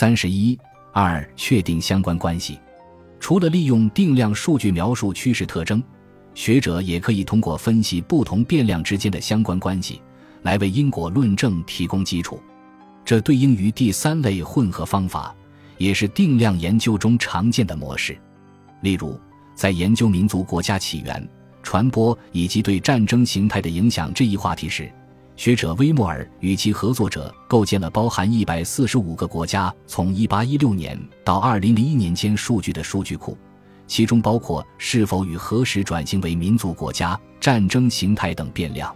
[0.00, 0.58] 三十一
[0.94, 2.58] 二、确定相关关系。
[3.20, 5.82] 除了利用定量数据描述趋势特征，
[6.32, 10.00] 学者也可以通过分析不同变量之间的相关关系，
[10.40, 12.40] 来为因果论证提供基础。
[13.04, 15.36] 这对应于第三类混合方法，
[15.76, 18.18] 也是定量研究中常见的模式。
[18.80, 19.20] 例如，
[19.54, 21.28] 在研究民族国家起源、
[21.62, 24.90] 传播以及对战争形态的影响这一话题时，
[25.40, 33.38] 学者威莫尔与其合作者构建了包含一百四十五个国家从一八一六年到二零零一年间数据的数据库，
[33.86, 38.94] 其中包括是否与何时转型为民族国家、战争形态等变量。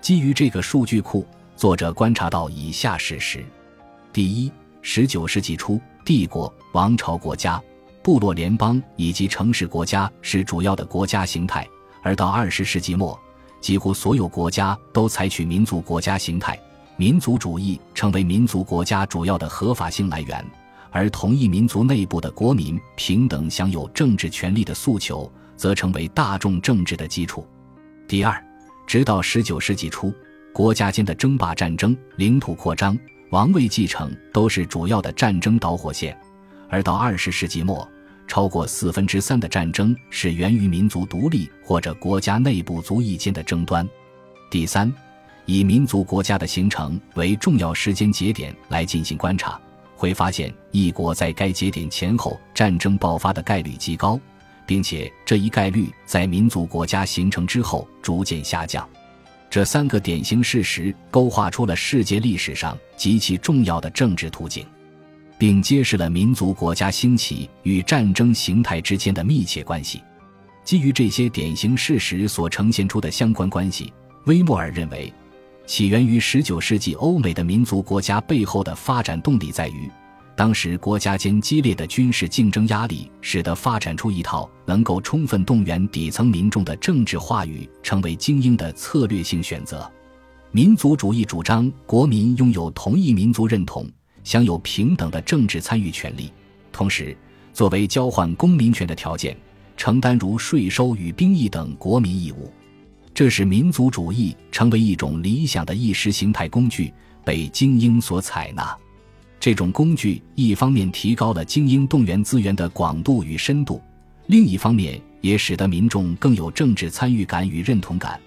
[0.00, 3.44] 基于这个数据库，作者观察到以下事实：
[4.10, 7.62] 第一，十九世纪初，帝国、王朝国家、
[8.02, 11.68] 部落联邦以及城市国家是主要的国家形态，
[12.02, 13.20] 而到二十世纪末。
[13.64, 16.60] 几乎所有国家都采取民族国家形态，
[16.98, 20.44] 民族主义成为民族国家主要的合法性来源，
[20.90, 27.46] 而同一民族内部的国民平等享有政治权利的诉求则成为大众政治的基础。
[28.06, 28.38] 第二，
[28.86, 30.12] 直到十九世纪初，
[30.52, 32.94] 国家间的争霸战争、领土扩张、
[33.30, 36.14] 王位继承都是主要的战争导火线，
[36.68, 37.88] 而到二十世纪末。
[38.26, 43.88] 超过四分之三的战争是源于民族独立或者国家内部族裔间的争端。
[44.50, 44.92] 第三，
[45.46, 49.60] 以民族国家的形成为重要时间节点来进行观察，
[49.94, 54.18] 会发现一国在该节点前后战争爆发的概率极高，
[54.66, 58.88] 并且这一概率在民族国家形成之后逐渐下降。
[59.50, 64.66] 这三个典型事实勾画出了世界历史上极其重要的政治图景。
[65.38, 70.02] 并揭示了民族国家兴起与战争形态之间的密切关系。
[70.64, 73.92] 基于这些典型事实所呈现出的相关关系，
[74.24, 75.12] 威莫尔认为，
[75.66, 79.90] 起源于19世纪欧美的民族国家背后的发展动力在于，
[80.34, 89.90] 当时国家间激烈的军事竞争压力，使得发展出一套能够充分动员底层民众的政治话语成为精英的策略性选择。
[90.50, 93.86] 民族主义主张国民拥有同一民族认同。
[94.24, 96.32] 享有平等的政治参与权利，
[96.72, 97.16] 同时
[97.52, 99.36] 作为交换公民权的条件，
[99.76, 102.52] 承担如税收与兵役等国民义务。
[103.14, 106.92] 这使民族主义成为一种理想的意识形态工具，
[107.24, 108.76] 被精英所采纳。
[109.38, 113.80] 这种工具一方面提高了精英动员资源的广度与深度，
[114.26, 118.18] 另一方面也使得民众更有政治参与感与认同感，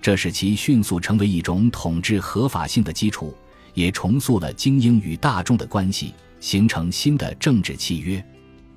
[0.00, 3.34] 这使其迅速成为一种统治合法性的基础。
[3.78, 8.22] 也重塑了精英与大众的关系，形成新的政治契约。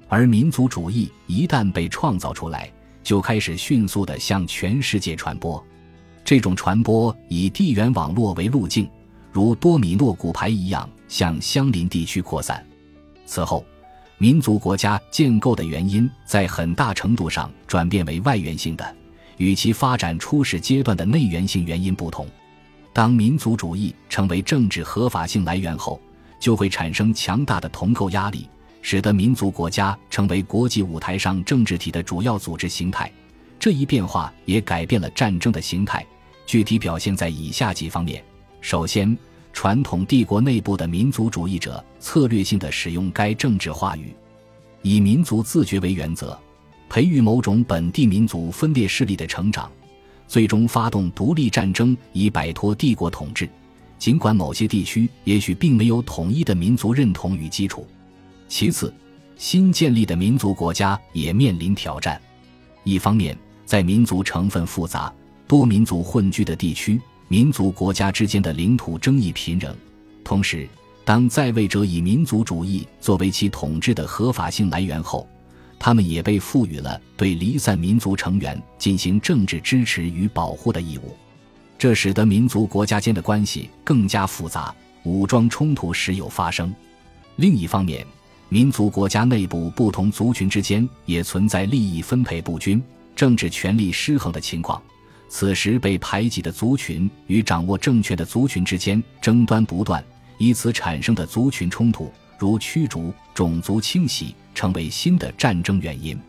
[0.07, 5.63] 而民族主义一旦被创造出来，就开始迅速地向全世界传播。
[6.23, 8.87] 这种传播以地缘网络为路径，
[9.31, 12.63] 如多米诺骨牌一样向相邻地区扩散。
[13.25, 13.65] 此后，
[14.19, 18.95] 民族国家建构的原因在很大程度上转变为外源性的，
[19.37, 22.27] 与其发展初始阶段的内源性原因不同。
[22.93, 25.99] 当民族主义成为政治合法性来源后，
[26.39, 28.49] 就会产生强大的同构压力，
[28.81, 33.11] 使得民族国家成为国际舞台上政治体的主要组织形态。
[33.59, 36.05] 这一变化也改变了战争的形态，
[36.45, 38.23] 具体表现在以下几方面：
[38.59, 39.17] 首先，
[39.53, 44.13] 传统帝国内部的民族主义者策略性的使用该政治话语，
[44.81, 46.37] 以民族自觉为原则，
[46.89, 49.71] 培育某种本地民族分裂势力的成长。
[50.31, 53.49] 最终发动独立战争以摆脱帝国统治，
[53.99, 57.85] 尽管某些地区也许并没有统一的民族认同与基础。
[58.47, 58.93] 其次，
[59.35, 62.17] 新建立的民族国家也面临挑战。
[62.85, 65.13] 一方面，在民族成分复杂、
[65.49, 66.97] 多民族混居的地区，
[67.27, 69.73] 民族国家之间的领土争议频仍；
[70.23, 70.65] 同时，
[71.03, 75.27] 当在位者以民族主义作为其统治的合法性来源后，
[75.83, 81.17] 他们也被赋予了对离散民族成员进行政治支持与保护的义务，
[81.75, 84.71] 这使得民族国家间的关系更加复杂，
[85.01, 86.71] 武装冲突时有发生。
[87.37, 88.05] 另一方面，
[88.47, 92.79] 民族国家内部不同族群之间也存在利益分配不均、
[93.15, 94.79] 政治权力失衡的情况。
[95.29, 100.03] 此时，被排挤的族群与掌握政权的族群之间争端不断，
[100.37, 104.35] 以此产生的族群冲突，如驱逐、种族清洗。
[104.53, 106.19] 成为新的战争原因，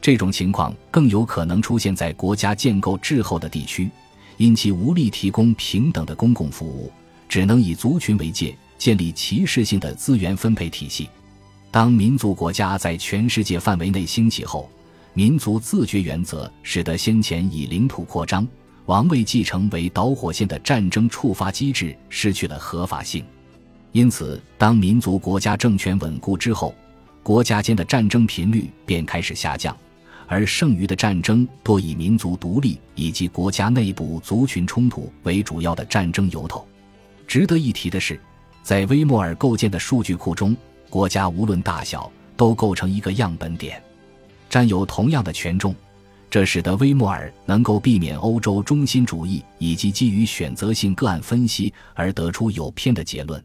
[0.00, 3.90] 这种情况更有可能出现在国家建构滞后的地区，
[4.38, 6.90] 因其无力提供平等的公共服务，
[7.28, 11.10] 只能以族群为界建立歧视性的资源分配体系。
[11.70, 14.68] 当民族国家在全世界范围内兴起后，
[15.12, 18.48] 民族自觉原则使得先前以领土扩张、
[18.86, 23.22] 王位继承为导火线的战争触发机制失去了合法性。
[23.92, 26.74] 因此，当民族国家政权稳固之后，
[27.22, 29.76] 国家间的战争频率便开始下降，
[30.26, 36.66] 而剩余的战争多以民族独立以及国家内部族群冲突为主要的战争由头。
[37.26, 38.20] 值得一提的是，
[38.62, 40.56] 在威莫尔构建的数据库中，
[40.90, 43.82] 国家无论大小都构成一个样本点，
[44.48, 45.74] 占有同样的权重。
[46.30, 53.42] 这使得威莫尔能够避免欧洲中心主义以及基于选择性个案分析而得出有偏的结论。